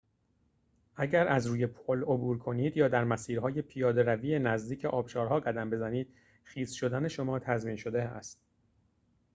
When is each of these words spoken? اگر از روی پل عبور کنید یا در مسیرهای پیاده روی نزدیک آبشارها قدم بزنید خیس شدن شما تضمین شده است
اگر 0.95 1.27
از 1.27 1.47
روی 1.47 1.67
پل 1.67 2.01
عبور 2.01 2.37
کنید 2.37 2.77
یا 2.77 2.87
در 2.87 3.03
مسیرهای 3.03 3.61
پیاده 3.61 4.03
روی 4.03 4.39
نزدیک 4.39 4.85
آبشارها 4.85 5.39
قدم 5.39 5.69
بزنید 5.69 6.07
خیس 6.43 6.71
شدن 6.71 7.07
شما 7.07 7.39
تضمین 7.39 7.75
شده 7.75 8.03
است 8.03 8.39